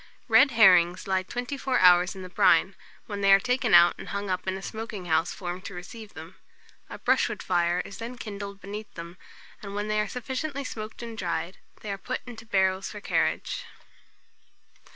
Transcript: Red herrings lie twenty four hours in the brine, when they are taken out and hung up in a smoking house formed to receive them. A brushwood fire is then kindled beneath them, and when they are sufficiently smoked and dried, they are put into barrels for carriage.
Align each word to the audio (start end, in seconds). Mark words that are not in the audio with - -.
Red 0.27 0.49
herrings 0.49 1.05
lie 1.07 1.21
twenty 1.21 1.59
four 1.59 1.77
hours 1.77 2.15
in 2.15 2.23
the 2.23 2.29
brine, 2.29 2.75
when 3.05 3.21
they 3.21 3.31
are 3.31 3.39
taken 3.39 3.75
out 3.75 3.93
and 3.99 4.09
hung 4.09 4.31
up 4.31 4.47
in 4.47 4.57
a 4.57 4.61
smoking 4.63 5.05
house 5.05 5.31
formed 5.31 5.63
to 5.65 5.75
receive 5.75 6.15
them. 6.15 6.37
A 6.89 6.97
brushwood 6.97 7.43
fire 7.43 7.83
is 7.85 7.99
then 7.99 8.17
kindled 8.17 8.59
beneath 8.59 8.91
them, 8.95 9.19
and 9.61 9.75
when 9.75 9.89
they 9.89 9.99
are 9.99 10.07
sufficiently 10.07 10.63
smoked 10.63 11.03
and 11.03 11.15
dried, 11.15 11.59
they 11.81 11.91
are 11.91 11.99
put 11.99 12.21
into 12.25 12.47
barrels 12.47 12.89
for 12.89 12.99
carriage. 12.99 13.63